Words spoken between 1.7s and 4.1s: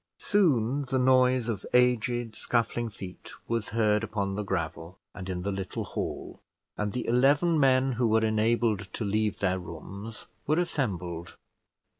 aged scuffling feet was heard